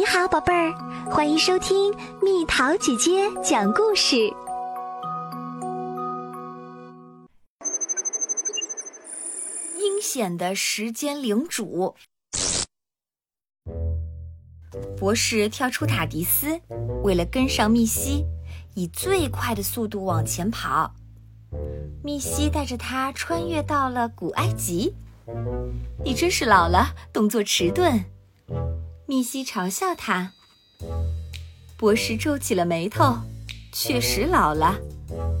[0.00, 0.72] 你好，宝贝儿，
[1.10, 4.16] 欢迎收听蜜桃姐姐讲故事。
[9.78, 11.94] 阴险的时间领主
[14.96, 16.58] 博士跳出塔迪斯，
[17.02, 18.24] 为了跟上密西，
[18.74, 20.94] 以最快的速度往前跑。
[22.02, 24.94] 密西带着他穿越到了古埃及。
[26.02, 28.02] 你真是老了，动作迟钝。
[29.10, 30.30] 密西嘲笑他。
[31.76, 33.18] 博士皱起了眉头，
[33.72, 34.78] 确实老了。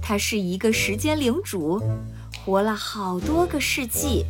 [0.00, 1.82] 他是一个时间领主，
[2.44, 4.24] 活了好多个世纪，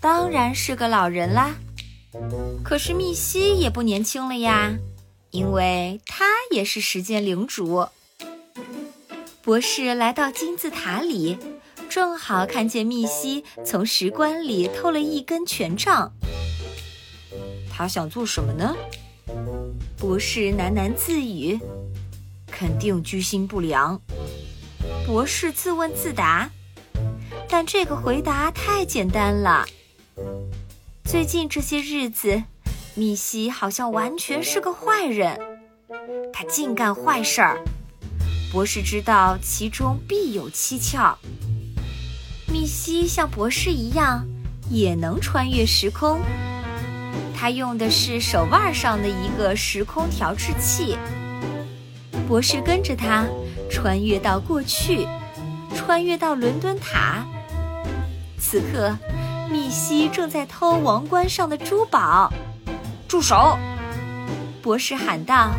[0.00, 1.54] 当然是个老人啦。
[2.64, 4.72] 可是密西也不年轻了呀，
[5.30, 7.86] 因为他也是时间领主。
[9.42, 11.38] 博士来到金字塔里，
[11.88, 16.12] 正好看见密西从石棺里偷了一根权杖。
[17.74, 18.76] 他想做什么呢？
[19.98, 21.58] 博士喃喃自语
[22.46, 23.98] ：“肯定居心不良。”
[25.06, 26.50] 博士自问自答，
[27.48, 29.64] 但这个回答太简单了。
[31.04, 32.42] 最近这些日子，
[32.94, 35.40] 米西好像完全是个坏人，
[36.32, 37.64] 他净干坏事儿。
[38.52, 41.18] 博士知道其中必有蹊跷。
[42.48, 44.26] 米西像博士一样，
[44.68, 46.20] 也能穿越时空。
[47.34, 50.96] 他用的是手腕上的一个时空调制器。
[52.28, 53.24] 博士跟着他
[53.70, 55.06] 穿越到过去，
[55.74, 57.26] 穿越到伦敦塔。
[58.38, 58.96] 此刻，
[59.50, 62.32] 密西正在偷王冠上的珠宝。
[63.08, 63.58] 住手！
[64.62, 65.50] 博士喊道。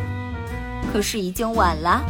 [0.91, 2.01] 可是已经晚了。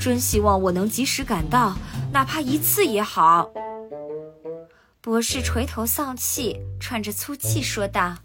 [0.00, 1.74] 真希望我能及时赶到，
[2.12, 3.50] 哪怕一次也好。
[5.04, 8.16] 博士垂头丧气，喘着粗气说道：“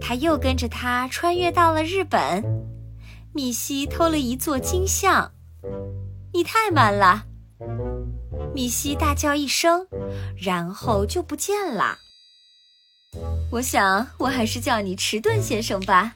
[0.00, 2.44] 他又跟着他穿越到了日本。
[3.32, 5.32] 米西偷了一座金像，
[6.32, 7.24] 你太慢了！”
[8.54, 9.88] 米西大叫一声，
[10.40, 11.98] 然后就不见了。
[13.50, 16.14] 我想，我还是叫你迟钝先生吧。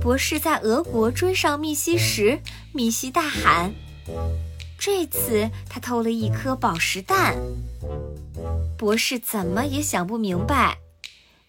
[0.00, 2.40] 博士在俄国追上密西时，
[2.74, 3.72] 米西大喊。
[4.80, 7.36] 这次他偷了一颗宝石蛋。
[8.78, 10.78] 博士怎么也想不明白，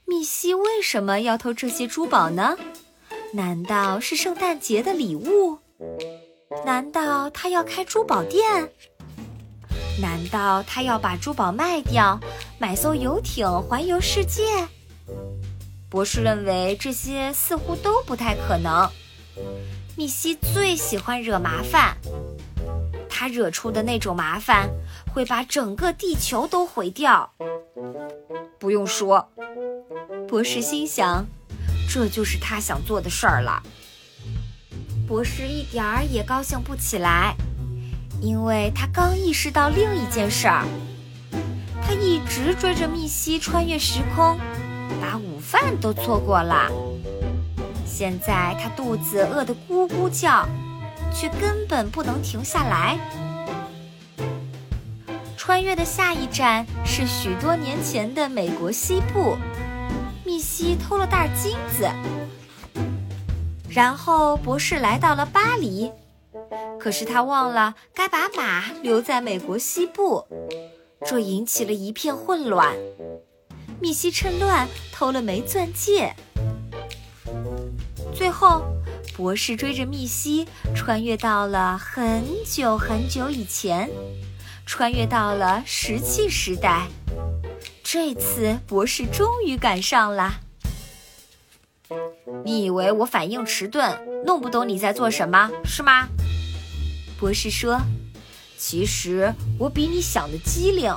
[0.03, 2.57] 密西为什么要偷这些珠宝呢？
[3.33, 5.57] 难道是圣诞节的礼物？
[6.65, 8.69] 难道他要开珠宝店？
[10.01, 12.19] 难道他要把珠宝卖掉，
[12.59, 14.43] 买艘游艇环游世界？
[15.89, 18.89] 博士认为这些似乎都不太可能。
[19.95, 21.95] 密西最喜欢惹麻烦。
[23.21, 24.67] 他惹出的那种麻烦，
[25.13, 27.31] 会把整个地球都毁掉。
[28.57, 29.29] 不用说，
[30.27, 31.23] 博士心想，
[31.87, 33.61] 这就是他想做的事儿了。
[35.07, 37.35] 博士一点儿也高兴不起来，
[38.19, 40.65] 因为他刚意识到另一件事儿：
[41.83, 44.39] 他一直追着密西穿越时空，
[44.99, 46.71] 把午饭都错过了。
[47.85, 50.49] 现在他肚子饿得咕咕叫。
[51.13, 52.97] 却根本不能停下来。
[55.37, 59.35] 穿越的下一站是许多年前的美国西部，
[60.23, 61.89] 密西偷了袋金子。
[63.69, 65.91] 然后博士来到了巴黎，
[66.79, 70.25] 可是他忘了该把马留在美国西部，
[71.05, 72.75] 这引起了一片混乱。
[73.79, 76.15] 密西趁乱偷了枚钻戒，
[78.13, 78.63] 最后。
[79.15, 83.89] 博士追着密西穿越到了很久很久以前，
[84.65, 86.87] 穿越到了石器时代。
[87.83, 90.39] 这次博士终于赶上了。
[92.45, 96.07] 你以为我反应迟钝，弄不懂你在做什么，是吗？
[97.19, 97.79] 博士说
[98.57, 100.91] ：“其实我比你想的机灵。”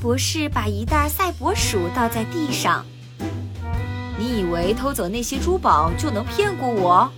[0.00, 2.84] 博士把一袋赛博鼠倒在地上。
[4.18, 7.08] 你以为偷走那些珠宝就能骗过我？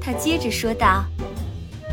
[0.00, 1.04] 他接着说道：“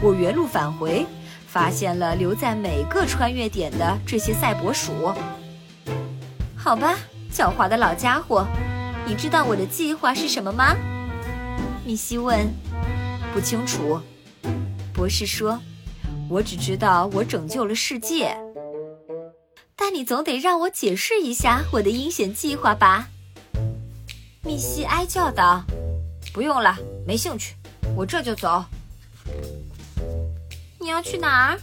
[0.02, 1.06] 我原路返回，
[1.46, 5.14] 发现了留在每个穿越点的这些赛博鼠。
[6.56, 6.96] 好吧，
[7.32, 8.48] 狡猾的老家伙，
[9.06, 10.74] 你知道我的计划是什么吗？”
[11.86, 12.48] 米西问。
[13.34, 14.00] “不清楚。”
[14.96, 15.60] 博士说
[16.32, 18.36] ，“我只知道我拯救了世界。
[19.76, 23.10] 但你总得让我解释一下我的阴险计划吧。”
[24.50, 25.64] 密西哀叫道
[26.34, 26.76] ：“不用了，
[27.06, 27.56] 没兴趣，
[27.96, 28.66] 我这就走。”
[30.82, 31.60] 你要去哪儿？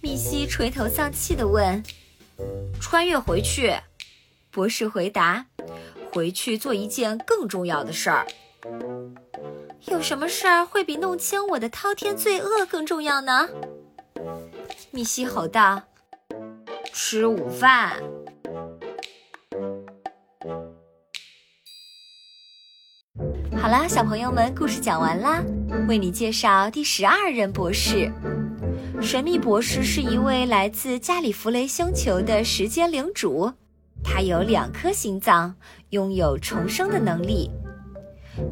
[0.00, 1.80] 密西垂头丧气地问。
[2.82, 3.72] “穿越回去。”
[4.50, 5.46] 博士回答
[6.12, 8.26] ：“回去做一件更重要的事儿。”
[9.86, 13.48] 有什么事儿会比弄清我的滔天罪恶更重要呢？
[14.90, 15.82] 密西吼道
[16.92, 18.02] ：“吃午饭。”
[23.56, 25.42] 好啦，小朋友们，故事讲完啦。
[25.88, 28.10] 为你介绍第十二任博士。
[29.00, 33.52] 神秘博士是一位来自加里弗雷星球的时间领主，
[34.02, 35.54] 他有两颗心脏，
[35.90, 37.50] 拥有重生的能力。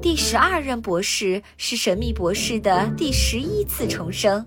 [0.00, 4.44] 第十二任博士是神秘博士的第十一次重生。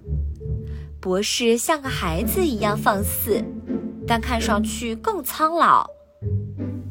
[1.00, 3.44] 博士像个孩子一样放肆，
[4.07, 5.88] 但看上去更苍老。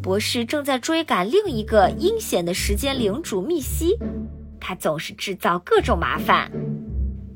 [0.04, 3.96] 博士正在追赶另一个阴险的时间领主密西，
[4.60, 6.52] 他总是制造各种麻烦。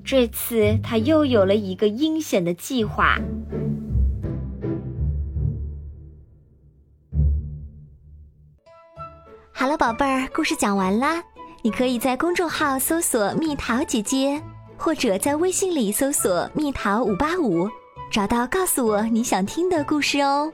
[0.05, 3.19] 这次他又有了一个阴险的计划。
[9.51, 11.25] 好了，宝贝儿，故事讲完啦。
[11.63, 14.41] 你可以在公众号搜索“蜜桃姐姐”，
[14.77, 17.67] 或者在微信里搜索“蜜桃五八五”，
[18.13, 20.53] 找到告诉我你想听的故事哦。